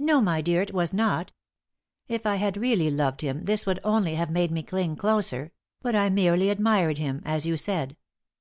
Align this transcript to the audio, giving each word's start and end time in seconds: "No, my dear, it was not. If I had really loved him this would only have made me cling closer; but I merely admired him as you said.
"No, 0.00 0.20
my 0.20 0.40
dear, 0.40 0.62
it 0.62 0.74
was 0.74 0.92
not. 0.92 1.30
If 2.08 2.26
I 2.26 2.34
had 2.34 2.56
really 2.56 2.90
loved 2.90 3.20
him 3.20 3.44
this 3.44 3.64
would 3.66 3.78
only 3.84 4.16
have 4.16 4.28
made 4.28 4.50
me 4.50 4.64
cling 4.64 4.96
closer; 4.96 5.52
but 5.80 5.94
I 5.94 6.10
merely 6.10 6.50
admired 6.50 6.98
him 6.98 7.22
as 7.24 7.46
you 7.46 7.56
said. 7.56 7.96